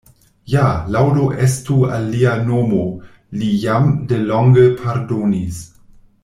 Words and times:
Ja, 0.51 0.69
laŭdo 0.93 1.25
estu 1.47 1.75
al 1.97 2.07
Lia 2.13 2.33
Nomo, 2.47 2.81
Li 3.43 3.51
jam 3.67 3.93
de 4.13 4.19
longe 4.33 4.65
pardonis. 4.83 5.63